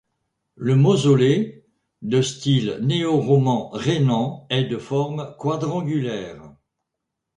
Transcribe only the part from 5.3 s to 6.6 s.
quadrangulaire.